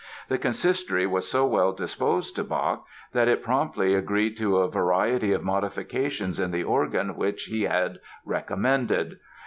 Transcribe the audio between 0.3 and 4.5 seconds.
Consistory was so well disposed to Bach that it promptly agreed